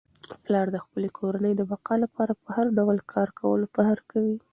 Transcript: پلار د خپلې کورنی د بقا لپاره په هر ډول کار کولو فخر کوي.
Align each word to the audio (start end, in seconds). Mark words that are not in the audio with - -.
پلار 0.43 0.67
د 0.71 0.77
خپلې 0.85 1.09
کورنی 1.19 1.53
د 1.55 1.61
بقا 1.71 1.95
لپاره 2.03 2.33
په 2.43 2.47
هر 2.55 2.67
ډول 2.77 2.97
کار 3.13 3.29
کولو 3.39 3.65
فخر 3.75 3.99
کوي. 4.11 4.37